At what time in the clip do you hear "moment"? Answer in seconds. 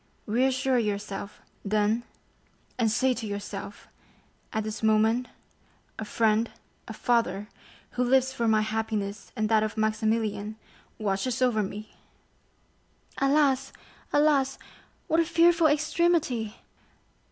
4.81-5.27